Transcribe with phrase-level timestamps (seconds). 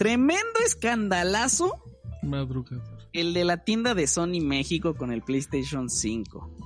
[0.00, 1.74] Tremendo escandalazo.
[2.22, 2.82] Madrugador.
[3.12, 6.56] El de la tienda de Sony México con el PlayStation 5.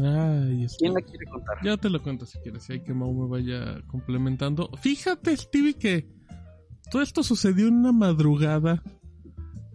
[0.00, 1.56] Ay, ¿Quién la quiere contar?
[1.64, 4.70] Ya te lo cuento si quieres, si hay que Mau me vaya complementando.
[4.80, 6.08] Fíjate, Stevie, que
[6.92, 8.84] todo esto sucedió en una madrugada.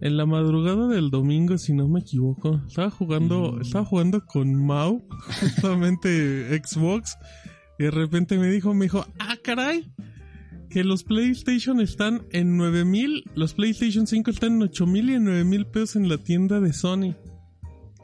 [0.00, 2.62] En la madrugada del domingo, si no me equivoco.
[2.66, 3.60] Estaba jugando, Mm.
[3.60, 5.06] estaba jugando con Mau,
[5.40, 7.14] justamente Xbox.
[7.78, 9.92] Y de repente me dijo, me dijo, ah, caray,
[10.70, 15.66] que los PlayStation están en 9000, los PlayStation 5 están en 8000 y en 9000
[15.66, 17.14] pesos en la tienda de Sony.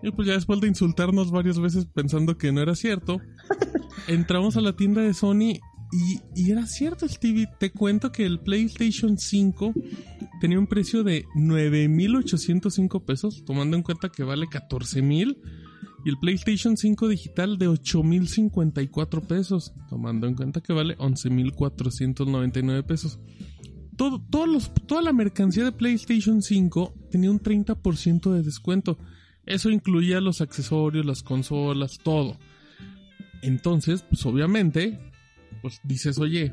[0.02, 3.20] Y pues ya después de insultarnos varias veces pensando que no era cierto,
[4.08, 5.60] entramos a la tienda de Sony
[5.92, 7.48] y, y era cierto, Stevie.
[7.60, 9.74] Te cuento que el PlayStation 5
[10.40, 15.36] tenía un precio de 9.805 pesos, tomando en cuenta que vale 14.000.
[16.04, 23.20] Y el PlayStation 5 digital de 8.054 pesos, tomando en cuenta que vale 11.499 pesos.
[23.96, 28.98] Todo, todos los, toda la mercancía de PlayStation 5 tenía un 30% de descuento.
[29.46, 32.38] Eso incluía los accesorios, las consolas, todo.
[33.42, 34.98] Entonces, pues obviamente,
[35.60, 36.52] pues dices, oye,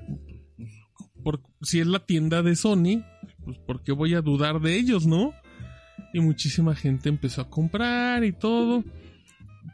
[1.61, 3.03] si es la tienda de Sony,
[3.44, 5.34] pues ¿por qué voy a dudar de ellos, no?
[6.13, 8.84] Y muchísima gente empezó a comprar y todo.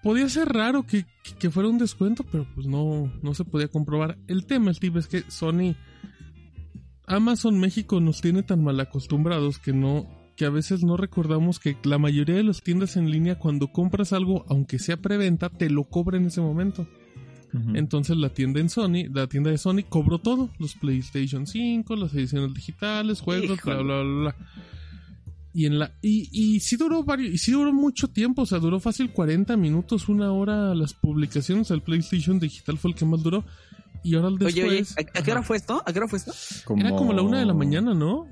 [0.05, 1.05] Podía ser raro que,
[1.39, 4.19] que- fuera un descuento, pero pues no, no se podía comprobar.
[4.27, 5.73] El tema, Steve, es que Sony,
[7.07, 11.75] Amazon México nos tiene tan mal acostumbrados que no, que a veces no recordamos que
[11.83, 15.85] la mayoría de las tiendas en línea cuando compras algo, aunque sea preventa, te lo
[15.85, 16.87] cobra en ese momento.
[17.73, 22.13] Entonces la tienda en Sony, la tienda de Sony cobró todo, los PlayStation 5, las
[22.13, 23.83] ediciones digitales, juegos, bla Híjole.
[23.83, 24.13] bla bla.
[24.21, 24.35] bla.
[25.55, 28.59] Y en la y, y sí duró varios, y sí duró mucho tiempo, o sea,
[28.59, 33.23] duró fácil 40 minutos, una hora las publicaciones, el PlayStation digital fue el que más
[33.23, 33.45] duró.
[34.03, 35.81] Y ahora el después Oye, oye, ¿a, a qué hora fue esto?
[35.85, 36.33] ¿A qué hora fue esto?
[36.75, 38.27] Era como la una de la mañana, ¿no?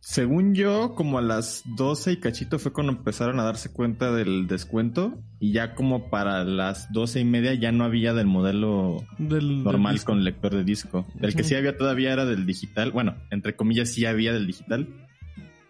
[0.00, 4.46] Según yo, como a las 12 y cachito fue cuando empezaron a darse cuenta del
[4.46, 5.22] descuento.
[5.38, 9.96] Y ya como para las 12 y media ya no había del modelo Del, normal
[9.96, 11.06] del con lector de disco.
[11.20, 12.92] El que sí había todavía era del digital.
[12.92, 14.88] Bueno, entre comillas sí había del digital.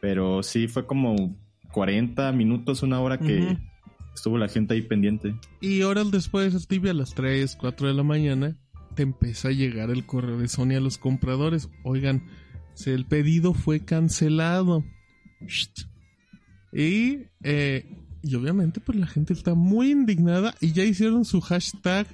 [0.01, 1.37] Pero sí fue como
[1.73, 3.59] 40 minutos, una hora que
[4.15, 5.35] estuvo la gente ahí pendiente.
[5.61, 8.57] Y horas después, Stevie, a las 3, 4 de la mañana,
[8.95, 11.69] te empieza a llegar el correo de Sony a los compradores.
[11.85, 12.25] Oigan,
[12.87, 14.85] el pedido fue cancelado.
[16.73, 17.85] Y, eh,
[18.23, 22.07] y obviamente, pues la gente está muy indignada y ya hicieron su hashtag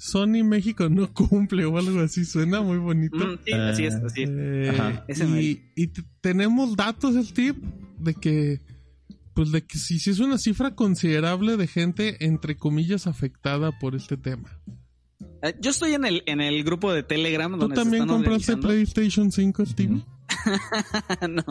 [0.00, 2.24] Sony México no cumple o algo así.
[2.24, 3.18] Suena muy bonito.
[3.18, 4.30] Mm, sí, así es, así es.
[4.32, 5.04] Eh, Ajá.
[5.06, 5.88] Ese y y
[6.22, 7.58] tenemos datos, Steve,
[7.98, 8.60] de que,
[9.34, 13.94] pues de que si, si es una cifra considerable de gente, entre comillas, afectada por
[13.94, 14.58] este tema.
[15.42, 18.16] Eh, Yo estoy en el, en el grupo de Telegram ¿Tú donde se también están
[18.16, 18.56] compraste.
[18.56, 20.00] PlayStation 5, Steve?
[21.28, 21.44] no.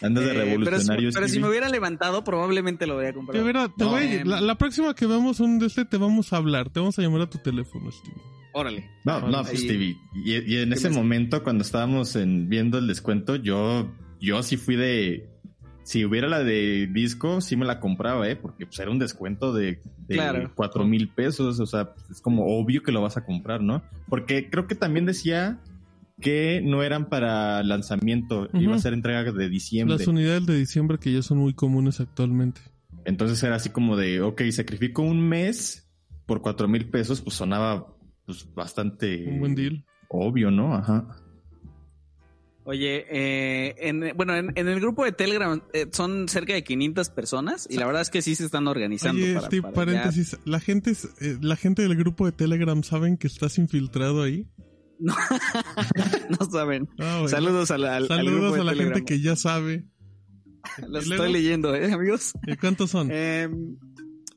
[0.00, 0.64] Andas de Eh, revolucionario.
[0.64, 1.40] Pero, si, pero si Stevie.
[1.42, 3.38] me hubiera levantado, probablemente lo hubiera comprado.
[3.38, 4.26] Te hubiera- te No, voy a- em.
[4.28, 7.02] la, la próxima que veamos un de este te vamos a hablar, te vamos a
[7.02, 8.16] llamar a tu teléfono, Steve.
[8.54, 8.90] Órale.
[9.04, 9.96] No, no, Ahí- pues Stevie.
[10.24, 14.56] Y, y en ¿Qué ese momento, cuando estábamos en, viendo el descuento, yo, yo sí
[14.56, 15.28] fui de.
[15.84, 18.36] Si hubiera la de disco, sí me la compraba, ¿eh?
[18.36, 20.52] Porque pues, era un descuento de, de Claro.
[20.54, 21.58] cuatro mil pesos.
[21.58, 23.82] O sea, es como obvio que lo vas a comprar, ¿no?
[24.08, 25.58] Porque creo que también decía
[26.22, 29.98] que no eran para lanzamiento, iba a ser entrega de diciembre.
[29.98, 32.60] Las unidades de diciembre que ya son muy comunes actualmente.
[33.04, 35.90] Entonces era así como de, ok, sacrifico un mes
[36.24, 37.94] por cuatro mil pesos, pues sonaba
[38.24, 39.84] pues bastante Un buen deal.
[40.08, 40.74] obvio, ¿no?
[40.74, 41.06] Ajá.
[42.64, 47.10] Oye, eh, en, bueno, en, en el grupo de Telegram eh, son cerca de 500
[47.10, 49.20] personas y la verdad es que sí se están organizando.
[49.20, 53.16] Oye, para, para paréntesis, la gente, es- eh, la gente del grupo de Telegram saben
[53.16, 54.46] que estás infiltrado ahí.
[56.40, 56.88] no saben.
[56.98, 57.28] Ah, bueno.
[57.28, 58.94] Saludos al, al- al grupo Saludos de a la Telegram.
[58.94, 59.86] gente que ya sabe.
[60.88, 62.32] Los estoy leyendo, ¿eh, amigos?
[62.46, 63.08] ¿Y ¿Cuántos son?
[63.10, 63.48] Eh,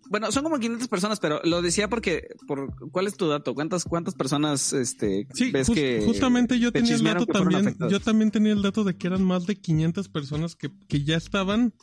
[0.10, 3.56] bueno, son como 500 personas, pero lo decía porque, por, ¿cuál es tu dato?
[3.56, 7.76] ¿Cuántas, cuántas personas, este, Sí, ves que justamente yo te tenía el dato también.
[7.90, 11.18] Yo también tenía el dato de que eran más de 500 personas que, que ya
[11.18, 11.74] estaban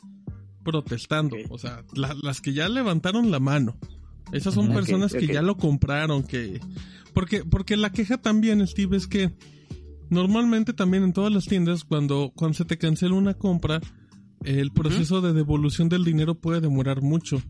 [0.63, 1.35] protestando.
[1.49, 3.77] O sea, la- las que ya levantaron la mano.
[4.31, 6.59] Esas son personas que ya lo compraron, que...
[7.13, 9.35] Porque, porque la queja también, Steve, es que
[10.09, 13.81] normalmente también en todas las tiendas, cuando, cuando se te cancela una compra,
[14.43, 17.41] el proceso de devolución del dinero puede demorar mucho.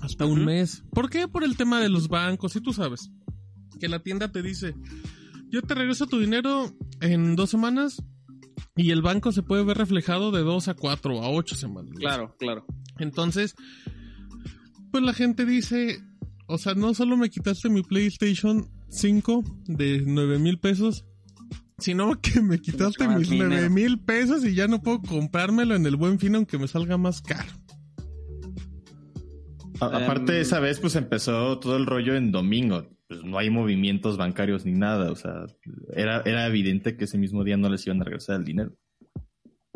[0.00, 0.84] Hasta un mes.
[0.90, 1.28] ¿Por qué?
[1.28, 3.10] Por el tema de los bancos, y tú sabes.
[3.80, 4.74] Que la tienda te dice,
[5.50, 6.70] yo te regreso tu dinero
[7.00, 8.02] en dos semanas
[8.76, 11.92] y el banco se puede ver reflejado de dos a cuatro a ocho semanas.
[11.96, 12.66] Claro, claro.
[12.98, 13.54] Entonces,
[14.90, 16.02] pues la gente dice,
[16.46, 21.04] o sea, no solo me quitaste mi PlayStation 5 de nueve mil pesos,
[21.78, 23.48] Sino que me quitaste mis dinero.
[23.50, 26.96] nueve mil pesos y ya no puedo comprármelo en el buen fin aunque me salga
[26.96, 27.50] más caro.
[29.80, 32.86] A- aparte, Em, esa vez pues empezó todo el rollo en domingo.
[33.08, 35.10] Pues no hay movimientos bancarios ni nada.
[35.10, 35.46] O sea,
[35.94, 38.72] era, era evidente que ese mismo día no les iban a regresar el dinero.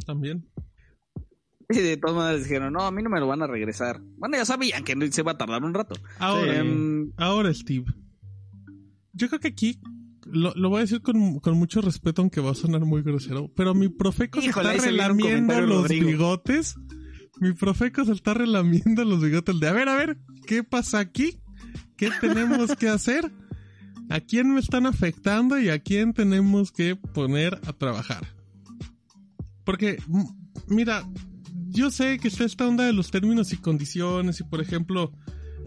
[0.06, 0.48] También.
[1.68, 4.00] Y de todas maneras dijeron, no, a mí no me lo van a regresar.
[4.16, 5.96] Bueno, ya sabían que se va a tardar un rato.
[6.18, 6.58] Ahora, Sí.
[6.60, 7.84] Em, ahora, Steve.
[9.18, 9.80] Yo creo que aquí
[10.24, 13.50] lo, lo voy a decir con, con mucho respeto, aunque va a sonar muy grosero.
[13.54, 16.06] Pero mi profeco se está relamiendo los Rodrigo.
[16.06, 16.76] bigotes.
[17.40, 21.40] Mi profeco se está relamiendo los bigotes de a ver, a ver, ¿qué pasa aquí?
[21.96, 23.30] ¿Qué tenemos que hacer?
[24.08, 28.26] ¿A quién me están afectando y a quién tenemos que poner a trabajar?
[29.64, 30.02] Porque,
[30.66, 31.06] mira,
[31.68, 35.12] yo sé que está esta onda de los términos y condiciones y, por ejemplo,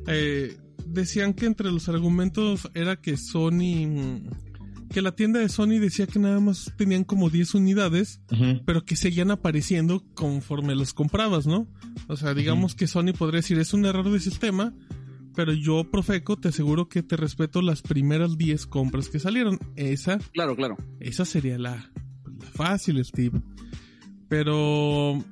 [0.07, 0.57] eh,
[0.87, 4.21] decían que entre los argumentos era que Sony,
[4.89, 8.21] que la tienda de Sony decía que nada más tenían como 10 unidades,
[8.65, 11.67] pero que seguían apareciendo conforme los comprabas, ¿no?
[12.07, 14.73] O sea, digamos que Sony podría decir, es un error de sistema,
[15.35, 19.59] pero yo, Profeco, te aseguro que te respeto las primeras 10 compras que salieron.
[19.75, 20.77] Esa, claro, claro.
[20.99, 21.91] esa sería la,
[22.39, 23.41] la fácil, Steve.
[24.27, 25.23] Pero,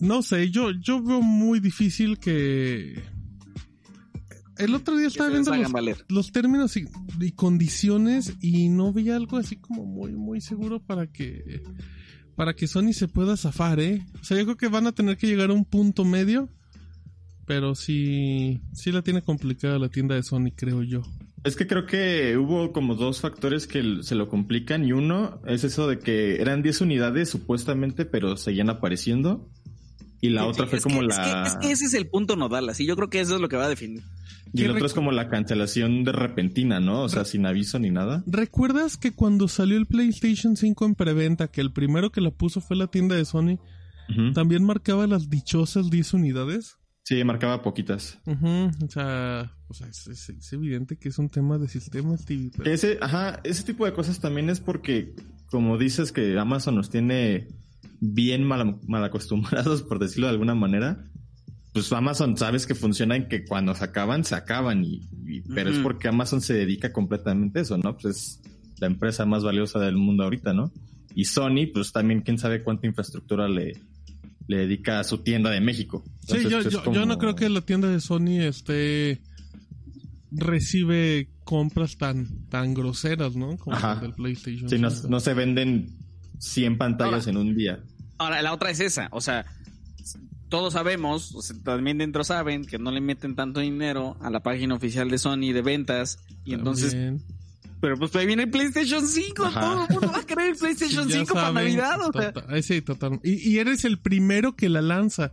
[0.00, 3.02] no sé, yo, yo veo muy difícil que...
[4.58, 5.52] El otro día estaba viendo
[6.08, 6.86] los, términos y,
[7.20, 11.62] y condiciones y no veía algo así como muy muy seguro para que
[12.34, 14.02] para que Sony se pueda zafar, ¿eh?
[14.20, 16.48] O sea, yo creo que van a tener que llegar a un punto medio,
[17.46, 21.02] pero sí sí la tiene complicada la tienda de Sony, creo yo.
[21.46, 25.62] Es que creo que hubo como dos factores que se lo complican y uno es
[25.62, 29.48] eso de que eran 10 unidades supuestamente, pero seguían apareciendo.
[30.20, 31.14] Y la Sí, otra sí, fue como que- la...
[31.14, 33.40] Es que, es que ese es el punto nodal, así yo creo que eso es
[33.40, 34.02] lo que va a definir.
[34.52, 37.02] Y el ¿Qué otro es como la cancelación de repentina, ¿no?
[37.02, 38.22] O sea, sin aviso ni nada.
[38.26, 42.60] ¿Recuerdas que cuando salió el PlayStation 5 en preventa, que el primero que la puso
[42.60, 43.58] fue la tienda de Sony,
[44.34, 46.76] también marcaba las dichosas 10 unidades?
[47.02, 48.18] Sí, marcaba poquitas.
[48.26, 52.70] O sea, o sea es, es- es evidente que es un tema de sistemas, pero-
[52.70, 55.14] Ese, ajá, ese tipo de cosas también es porque,
[55.50, 57.48] como dices que Amazon nos tiene
[58.00, 61.10] bien mal, mal acostumbrados, por decirlo de alguna manera,
[61.72, 65.70] pues Amazon sabes que funciona en que cuando se acaban, se acaban, y, y- pero
[65.70, 67.96] es porque Amazon se dedica completamente a eso, ¿no?
[67.96, 68.40] Pues es
[68.78, 70.72] la empresa más valiosa del mundo ahorita, ¿no?
[71.14, 73.72] Y Sony, pues también quién sabe cuánta infraestructura le,
[74.48, 76.04] le dedica a su tienda de México.
[76.26, 79.20] Sí, yo, pues, es yo, yo no creo que la tienda de Sony este
[80.30, 83.56] recibe compras tan tan groseras, ¿no?
[83.56, 83.96] Como Ajá.
[83.96, 84.68] del PlayStation.
[84.68, 85.08] Sí, no, 5.
[85.08, 85.96] no se venden
[86.38, 87.30] 100 pantallas Ahora.
[87.40, 87.80] en un día.
[88.18, 89.44] Ahora, la otra es esa, o sea,
[90.48, 94.40] todos sabemos, o sea, también dentro saben que no le meten tanto dinero a la
[94.40, 96.94] página oficial de Sony de ventas y entonces,
[97.80, 99.60] pero pues ahí viene el PlayStation 5, Ajá.
[99.60, 102.32] todo el mundo va a querer el PlayStation Sí, ya 5 para Navidad, o sea,
[102.32, 103.20] tota- eh, sí, total.
[103.24, 105.32] Y, y eres el primero que la lanza.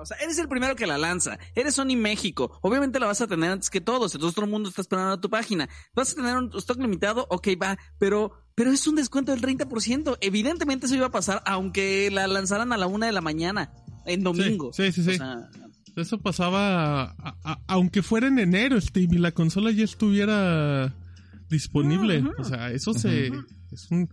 [0.00, 3.26] O sea, eres el primero que la lanza, eres Sony México, obviamente la vas a
[3.26, 6.16] tener antes que todos, entonces todo el mundo está esperando a tu página, vas a
[6.16, 10.94] tener un stock limitado, ok, va, pero, pero es un descuento del 30%, evidentemente eso
[10.94, 13.72] iba a pasar aunque la lanzaran a la una de la mañana,
[14.06, 14.72] en domingo.
[14.72, 15.10] Sí, sí, sí.
[15.10, 15.48] O sea,
[15.96, 20.94] Eso pasaba, a- a- aunque fuera en enero, Steve, y la consola ya estuviera
[21.50, 22.24] disponible.
[22.38, 23.30] O sea, eso se...
[23.72, 24.08] Es un,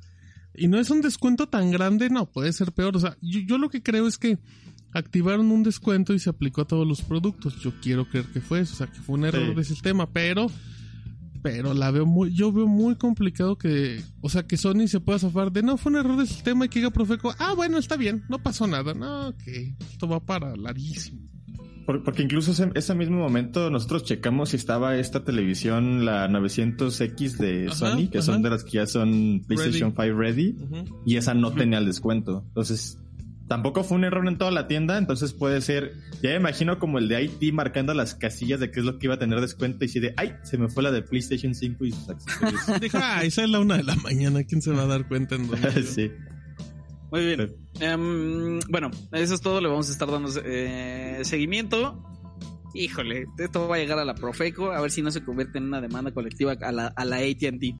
[0.56, 2.98] y no es un descuento tan grande, no, puede ser peor.
[2.98, 4.40] O sea, yo, yo lo que creo es que
[4.98, 7.60] activaron un descuento y se aplicó a todos los productos.
[7.62, 9.56] Yo quiero creer que fue eso, o sea, que fue un error Sí.
[9.56, 10.48] de sistema, pero...
[11.44, 15.20] Pero la veo muy, yo veo muy complicado que, o sea, que Sony se pueda
[15.20, 17.96] zafar de no, fue un error de sistema y que diga Profeco, ah, bueno, está
[17.96, 21.22] bien, no pasó nada, no, que esto va para larguísimo.
[21.86, 27.38] Por- porque incluso ese, ese mismo momento nosotros checamos si estaba esta televisión, la 900X
[27.38, 28.26] de Ajá, Sony, que ajá.
[28.26, 30.56] son de las que ya son PlayStation 5 ready,
[31.06, 32.44] y esa no tenía el descuento.
[32.48, 32.98] Entonces,
[33.48, 36.98] tampoco fue un error en toda la tienda, entonces puede ser, ya me imagino como
[36.98, 39.86] el de IT marcando las casillas de qué es lo que iba a tener descuento
[39.86, 42.62] y si de, ay, se me fue la de PlayStation 5 y sus accesorios.
[42.82, 45.36] Dijo, ah, esa es la una de la mañana, ¿quién se va a dar cuenta
[45.36, 45.84] en dónde?
[45.84, 46.12] sí.
[47.12, 47.56] Muy bien.
[47.80, 49.62] Em, bueno, eso es todo.
[49.62, 52.04] Le vamos a estar dando eh, seguimiento.
[52.74, 54.72] Híjole, esto va a llegar a la Profeco.
[54.72, 57.76] A ver si no se convierte en una demanda colectiva a la, a la ATT.